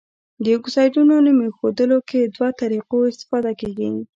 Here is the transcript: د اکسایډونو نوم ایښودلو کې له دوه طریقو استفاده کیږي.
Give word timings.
د 0.43 0.45
اکسایډونو 0.57 1.15
نوم 1.25 1.37
ایښودلو 1.43 1.99
کې 2.09 2.19
له 2.23 2.27
دوه 2.35 2.49
طریقو 2.61 2.97
استفاده 3.11 3.51
کیږي. 3.61 3.89